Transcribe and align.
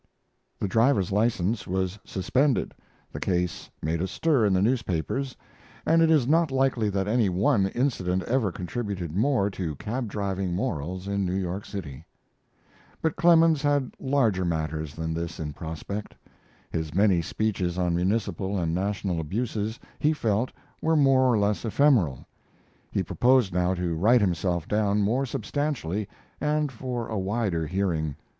The 0.59 0.67
driver's 0.67 1.11
license 1.11 1.67
was 1.67 1.99
suspended. 2.03 2.73
The 3.11 3.19
case 3.19 3.69
made 3.83 4.01
a 4.01 4.07
stir 4.07 4.47
in 4.47 4.53
the 4.55 4.61
newspapers, 4.63 5.37
and 5.85 6.01
it 6.01 6.09
is 6.09 6.27
not 6.27 6.49
likely 6.49 6.89
that 6.89 7.07
any 7.07 7.29
one 7.29 7.67
incident 7.67 8.23
ever 8.23 8.51
contributed 8.51 9.15
more 9.15 9.51
to 9.51 9.75
cab 9.75 10.07
driving 10.07 10.55
morals 10.55 11.07
in 11.07 11.23
New 11.23 11.35
York 11.35 11.65
City. 11.67 12.03
But 12.99 13.15
Clemens 13.15 13.61
had 13.61 13.91
larger 13.99 14.43
matters 14.43 14.95
than 14.95 15.13
this 15.13 15.39
in 15.39 15.53
prospect. 15.53 16.15
His 16.71 16.95
many 16.95 17.21
speeches 17.21 17.77
on 17.77 17.95
municipal 17.95 18.57
and 18.57 18.73
national 18.73 19.19
abuses 19.19 19.79
he 19.99 20.13
felt 20.13 20.51
were 20.81 20.95
more 20.95 21.31
or 21.31 21.37
less 21.37 21.63
ephemeral. 21.63 22.25
He 22.91 23.03
proposed 23.03 23.53
now 23.53 23.75
to 23.75 23.93
write 23.93 24.21
himself 24.21 24.67
down 24.67 25.03
more 25.03 25.27
substantially 25.27 26.09
and 26.41 26.71
for 26.71 27.07
a 27.07 27.19
wider 27.19 27.67
hearing. 27.67 28.15